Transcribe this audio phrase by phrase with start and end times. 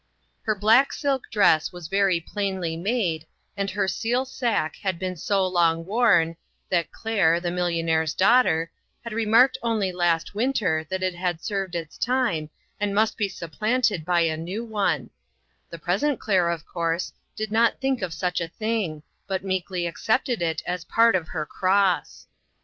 [0.41, 5.45] Her black silk dress was very plainly made, and her seal sacque had been so
[5.45, 6.37] long worn,
[6.71, 8.71] that Claire, the millionnaire's daughter,
[9.03, 14.03] had remarked only last winter that it had served its time and must be supplanted
[14.03, 15.11] by a new one;
[15.69, 20.41] the present Claire, of course, did not think of such a thing, but meekly accepted
[20.41, 22.25] it as part of her cross